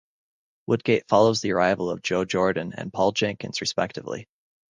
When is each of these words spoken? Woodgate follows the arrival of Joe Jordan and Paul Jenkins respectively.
Woodgate 0.65 1.07
follows 1.07 1.41
the 1.41 1.51
arrival 1.51 1.91
of 1.91 2.01
Joe 2.01 2.25
Jordan 2.25 2.73
and 2.75 2.91
Paul 2.91 3.11
Jenkins 3.11 3.61
respectively. 3.61 4.27